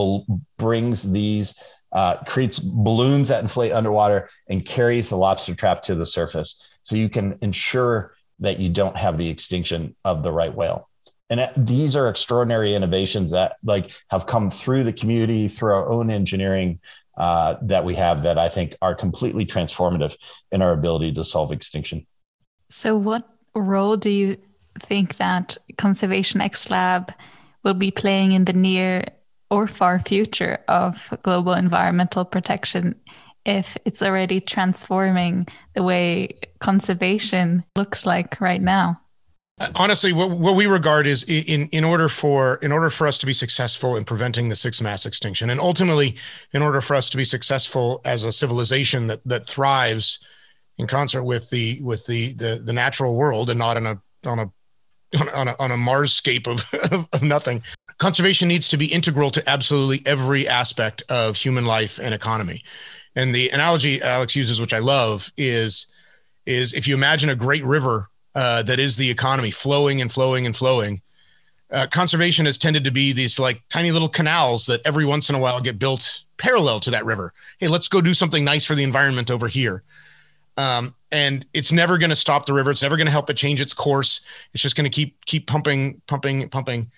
[0.59, 1.55] brings these
[1.93, 6.63] uh, creates balloons that inflate underwater and carries the lobster trap to the surface.
[6.83, 10.89] So you can ensure that you don't have the extinction of the right whale.
[11.29, 16.11] And these are extraordinary innovations that like have come through the community through our own
[16.11, 16.81] engineering
[17.17, 20.17] uh, that we have that I think are completely transformative
[20.51, 22.07] in our ability to solve extinction.
[22.71, 24.39] So, what role do you
[24.79, 27.13] think that Conservation X Lab
[27.63, 29.05] will be playing in the near
[29.51, 32.95] or far future of global environmental protection
[33.47, 39.01] if it's already transforming the way conservation looks like right now?
[39.75, 43.27] honestly what, what we regard is in in order for in order for us to
[43.27, 46.17] be successful in preventing the sixth mass extinction and ultimately
[46.53, 50.19] in order for us to be successful as a civilization that that thrives
[50.79, 54.39] in concert with the with the the, the natural world and not on a on
[54.39, 54.51] a
[55.39, 55.93] on a, on a
[56.51, 57.63] of, of, of nothing.
[58.01, 62.65] Conservation needs to be integral to absolutely every aspect of human life and economy.
[63.15, 65.87] And the analogy Alex uses, which I love, is
[66.47, 70.47] is if you imagine a great river uh, that is the economy flowing and flowing
[70.47, 71.03] and flowing.
[71.71, 75.35] Uh, conservation has tended to be these like tiny little canals that every once in
[75.35, 77.35] a while get built parallel to that river.
[77.59, 79.83] Hey, let's go do something nice for the environment over here.
[80.57, 82.71] Um, and it's never going to stop the river.
[82.71, 84.23] It's never going to help it change its course.
[84.55, 86.91] It's just going to keep keep pumping, pumping, pumping.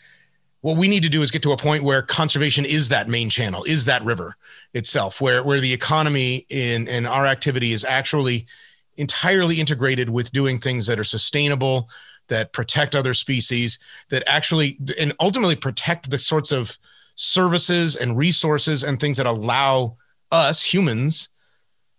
[0.63, 3.29] What we need to do is get to a point where conservation is that main
[3.29, 4.37] channel, is that river
[4.75, 8.47] itself, where where the economy in and our activity is actually
[8.97, 11.89] entirely integrated with doing things that are sustainable,
[12.29, 13.79] that protect other species,
[14.11, 16.79] that actually and ultimately protect the sorts of
[17.17, 19.97] services and resources and things that allow
[20.31, 21.29] us humans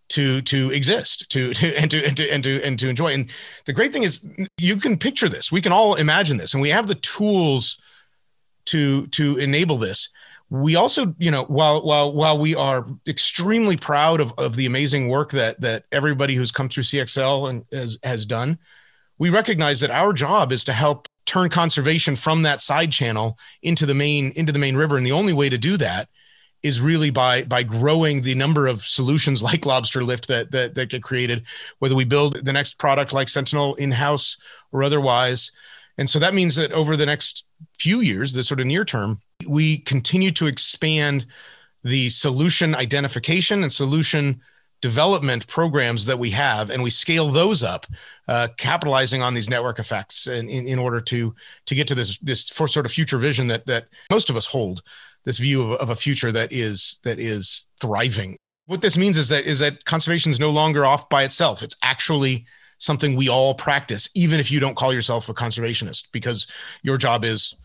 [0.07, 3.14] to to exist to, to and to and to and to and to enjoy.
[3.14, 3.30] And
[3.66, 4.26] the great thing is
[4.57, 5.51] you can picture this.
[5.51, 6.53] We can all imagine this.
[6.53, 7.78] And we have the tools
[8.66, 10.09] to to enable this.
[10.49, 15.07] We also you know while while while we are extremely proud of, of the amazing
[15.07, 18.59] work that that everybody who's come through cxl and has has done
[19.18, 23.86] we recognize that our job is to help turn conservation from that side channel into
[23.86, 24.97] the main into the main river.
[24.97, 26.09] And the only way to do that
[26.61, 30.89] is really by by growing the number of solutions like lobster lift that that, that
[30.89, 31.45] get created
[31.80, 34.38] whether we build the next product like sentinel in house
[34.72, 35.51] or otherwise
[35.97, 37.45] and so that means that over the next
[37.79, 41.25] few years the sort of near term we continue to expand
[41.83, 44.41] the solution identification and solution
[44.81, 47.85] development programs that we have and we scale those up
[48.27, 51.33] uh, capitalizing on these network effects in, in, in, order to
[51.65, 54.83] to get to this this sort of future vision that that most of us hold
[55.23, 58.35] this view of, of a future that is that is thriving.
[58.65, 61.63] What this means is that is that conservation is no longer off by itself.
[61.63, 62.45] It's actually
[62.78, 66.47] something we all practice even if you don't call yourself a conservationist because
[66.84, 67.55] your job is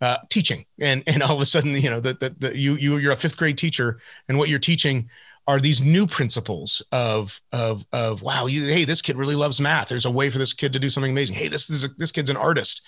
[0.00, 3.12] uh, teaching, and and all of a sudden, you know, that that you you you're
[3.12, 3.98] a fifth grade teacher,
[4.28, 5.08] and what you're teaching
[5.46, 9.88] are these new principles of of of wow, you, hey, this kid really loves math.
[9.88, 11.36] There's a way for this kid to do something amazing.
[11.36, 12.82] Hey, this is this kid's an artist.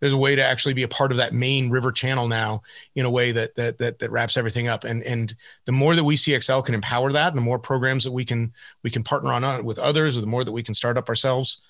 [0.00, 2.62] There's a way to actually be a part of that main river channel now
[2.94, 4.84] in a way that that that that wraps everything up.
[4.84, 5.34] And and
[5.64, 8.24] the more that we see CXL can empower that, and the more programs that we
[8.24, 10.98] can we can partner on uh, with others, or the more that we can start
[10.98, 11.60] up ourselves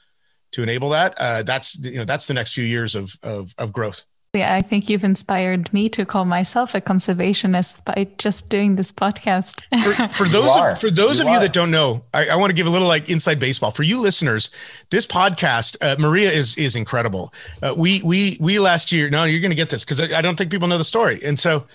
[0.52, 3.72] to enable that, uh, that's you know that's the next few years of of, of
[3.72, 4.04] growth.
[4.42, 9.62] I think you've inspired me to call myself a conservationist by just doing this podcast.
[9.84, 12.50] for, for, those of, for those you of you that don't know, I, I, want
[12.50, 14.50] to give a little like inside baseball for you listeners.
[14.90, 17.32] This podcast, uh, Maria is is incredible.
[17.62, 19.10] Uh, we we we last year.
[19.10, 21.20] No, you're going to get this because I, I don't think people know the story.
[21.24, 21.66] And so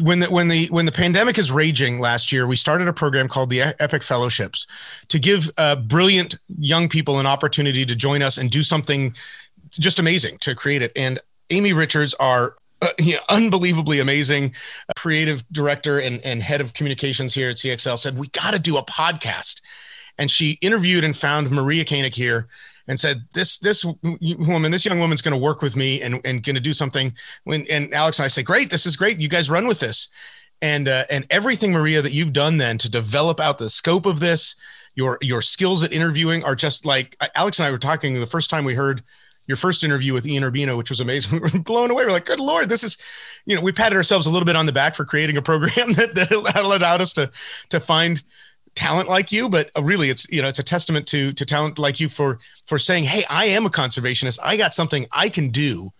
[0.00, 3.28] when the when the when the pandemic is raging last year, we started a program
[3.28, 4.66] called the Epic Fellowships
[5.08, 9.14] to give uh, brilliant young people an opportunity to join us and do something
[9.70, 10.92] just amazing to create it.
[10.96, 11.20] And
[11.50, 14.54] Amy Richards, our uh, yeah, unbelievably amazing
[14.88, 18.58] uh, creative director and, and head of communications here at CXL, said, We got to
[18.58, 19.60] do a podcast.
[20.18, 22.48] And she interviewed and found Maria Koenig here
[22.86, 26.42] and said, This this woman, this young woman's going to work with me and, and
[26.42, 27.14] going to do something.
[27.44, 29.20] When and Alex and I say, Great, this is great.
[29.20, 30.08] You guys run with this.
[30.62, 34.20] And uh, and everything, Maria, that you've done then to develop out the scope of
[34.20, 34.54] this,
[34.94, 38.50] your your skills at interviewing are just like Alex and I were talking the first
[38.50, 39.02] time we heard
[39.46, 41.40] your first interview with Ian Urbina, which was amazing.
[41.46, 42.04] We were blown away.
[42.04, 42.98] We're like, good Lord, this is,
[43.44, 45.72] you know, we patted ourselves a little bit on the back for creating a program
[45.92, 47.30] that, that allowed us to,
[47.70, 48.22] to find
[48.74, 51.78] talent like you, but uh, really it's, you know, it's a testament to, to talent
[51.78, 54.38] like you for, for saying, Hey, I am a conservationist.
[54.42, 55.92] I got something I can do.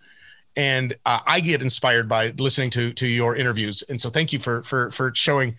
[0.55, 3.83] And uh, I get inspired by listening to, to your interviews.
[3.83, 5.55] And so thank you for, for, for showing,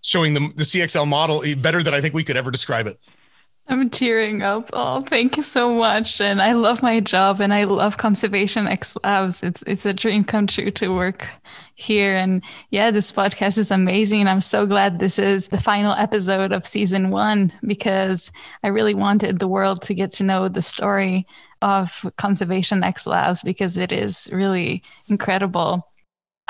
[0.00, 2.98] showing the, the CXL model better than I think we could ever describe it.
[3.70, 4.68] I'm tearing up.
[4.72, 6.20] Oh, thank you so much.
[6.20, 9.44] And I love my job and I love Conservation X Labs.
[9.44, 11.28] It's it's a dream come true to work
[11.76, 12.16] here.
[12.16, 14.26] And yeah, this podcast is amazing.
[14.26, 18.32] I'm so glad this is the final episode of season one because
[18.64, 21.24] I really wanted the world to get to know the story
[21.62, 25.89] of Conservation X Labs because it is really incredible.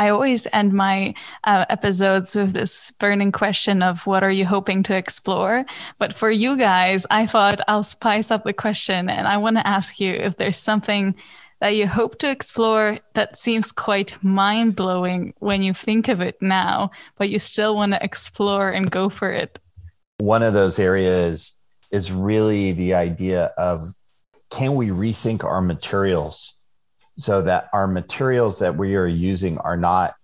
[0.01, 1.13] I always end my
[1.45, 5.67] uh, episodes with this burning question of what are you hoping to explore?
[5.99, 9.67] But for you guys, I thought I'll spice up the question and I want to
[9.67, 11.15] ask you if there's something
[11.61, 16.41] that you hope to explore that seems quite mind blowing when you think of it
[16.41, 19.59] now, but you still want to explore and go for it.
[20.17, 21.55] One of those areas
[21.91, 23.95] is really the idea of
[24.51, 26.55] can we rethink our materials?
[27.21, 30.15] So that our materials that we are using are not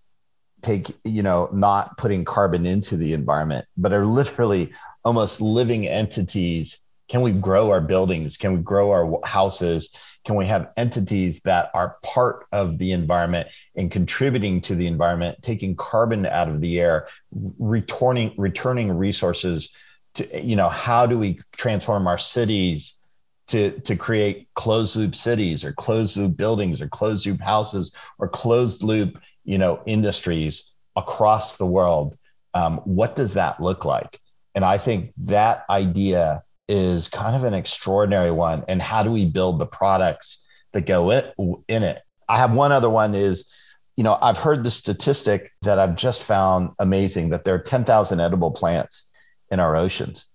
[0.62, 4.72] take you know not putting carbon into the environment but are literally
[5.04, 6.82] almost living entities.
[7.08, 8.36] Can we grow our buildings?
[8.36, 9.94] Can we grow our houses?
[10.24, 15.38] Can we have entities that are part of the environment and contributing to the environment
[15.42, 19.72] taking carbon out of the air returning returning resources
[20.14, 23.00] to you know how do we transform our cities
[23.48, 28.28] to to create closed loop cities or closed loop buildings or closed loop houses or
[28.28, 32.16] closed loop you know industries across the world.
[32.54, 34.20] Um, what does that look like?
[34.54, 38.64] And i think that idea is kind of an extraordinary one.
[38.66, 42.02] And how do we build the products that go in, it?
[42.28, 43.52] I have one other one is
[43.96, 48.20] you know i've heard the statistic that i've just found amazing that there are 10,000
[48.20, 49.10] edible plants
[49.50, 50.26] in our oceans.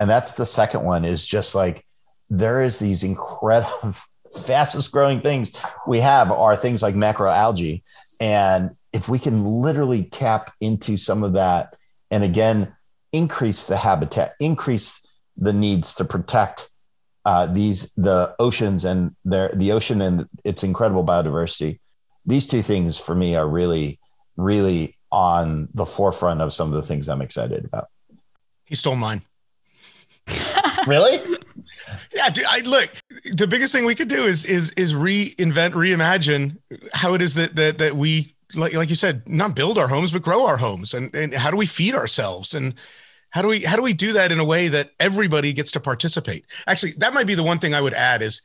[0.00, 1.84] And that's the second one is just like
[2.30, 3.94] there is these incredible
[4.38, 5.52] fastest growing things
[5.86, 7.82] we have are things like macroalgae
[8.20, 11.74] and if we can literally tap into some of that
[12.10, 12.74] and again
[13.12, 15.06] increase the habitat increase
[15.38, 16.68] the needs to protect
[17.24, 21.78] uh, these the oceans and their the ocean and its incredible biodiversity
[22.26, 23.98] these two things for me are really
[24.36, 27.88] really on the forefront of some of the things i'm excited about.
[28.68, 29.22] He stole mine.
[30.86, 31.36] Really
[32.14, 32.90] yeah, dude, I look.
[33.32, 36.56] The biggest thing we could do is is is reinvent, reimagine
[36.92, 40.12] how it is that that that we like like you said, not build our homes
[40.12, 42.74] but grow our homes, and and how do we feed ourselves, and
[43.30, 45.80] how do we how do we do that in a way that everybody gets to
[45.80, 46.46] participate?
[46.66, 48.42] Actually, that might be the one thing I would add is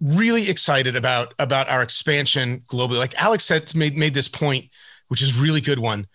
[0.00, 2.98] really excited about about our expansion globally.
[2.98, 4.70] Like Alex said, made made this point,
[5.08, 6.06] which is really good one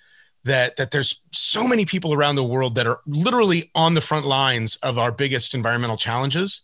[0.46, 4.26] that that there's so many people around the world that are literally on the front
[4.26, 6.62] lines of our biggest environmental challenges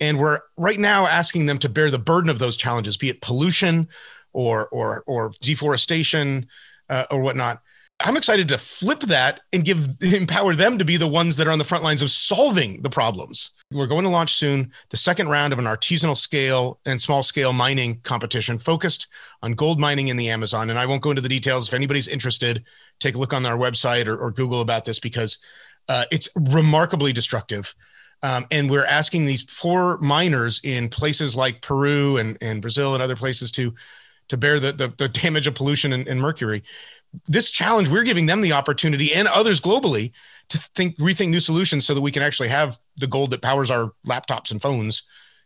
[0.00, 3.20] and we're right now asking them to bear the burden of those challenges be it
[3.20, 3.88] pollution
[4.32, 6.46] or or or deforestation
[6.90, 7.62] uh, or whatnot
[8.00, 11.52] i'm excited to flip that and give empower them to be the ones that are
[11.52, 15.28] on the front lines of solving the problems we're going to launch soon the second
[15.28, 19.08] round of an artisanal scale and small scale mining competition focused
[19.42, 20.70] on gold mining in the Amazon.
[20.70, 21.66] And I won't go into the details.
[21.68, 22.64] If anybody's interested,
[23.00, 25.38] take a look on our website or, or Google about this because
[25.88, 27.74] uh, it's remarkably destructive.
[28.22, 33.02] Um, and we're asking these poor miners in places like Peru and, and Brazil and
[33.02, 33.74] other places to
[34.28, 36.64] to bear the, the, the damage of pollution and, and mercury.
[37.28, 40.10] This challenge, we're giving them the opportunity and others globally
[40.48, 43.70] to think rethink new solutions so that we can actually have the gold that powers
[43.70, 45.02] our laptops and phones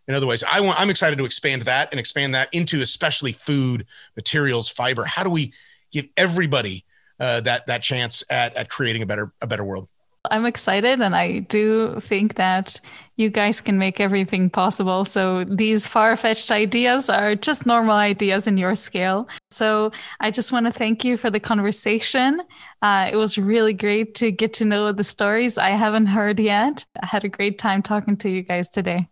[0.09, 3.33] in other ways i want i'm excited to expand that and expand that into especially
[3.33, 3.87] food
[4.17, 5.53] materials fiber how do we
[5.93, 6.85] give everybody
[7.21, 9.89] uh, that that chance at at creating a better a better world
[10.31, 12.79] I'm excited and I do think that
[13.17, 15.05] you guys can make everything possible.
[15.05, 19.29] So these far fetched ideas are just normal ideas in your scale.
[19.51, 22.41] So I just want to thank you for the conversation.
[22.83, 26.85] Uh, it was really great to get to know the stories I haven't heard yet.
[27.03, 29.09] I had a great time talking to you guys today.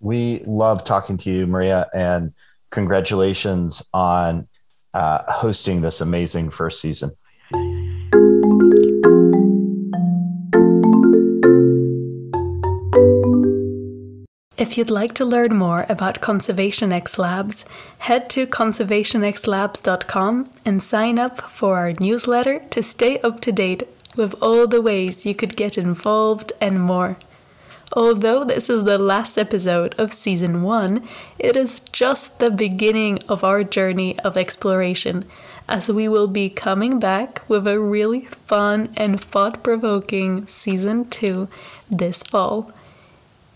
[0.00, 2.32] We love talking to you, Maria, and
[2.70, 4.48] congratulations on
[4.94, 7.12] uh, hosting this amazing first season.
[14.60, 17.64] If you'd like to learn more about Conservation X Labs,
[18.00, 23.84] head to conservationxlabs.com and sign up for our newsletter to stay up to date
[24.16, 27.16] with all the ways you could get involved and more.
[27.94, 31.08] Although this is the last episode of season 1,
[31.38, 35.24] it is just the beginning of our journey of exploration,
[35.70, 41.48] as we will be coming back with a really fun and thought provoking season 2
[41.88, 42.70] this fall.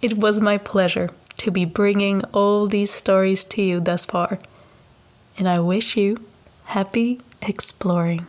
[0.05, 4.39] It was my pleasure to be bringing all these stories to you thus far,
[5.39, 6.21] and I wish you
[6.67, 8.27] happy exploring.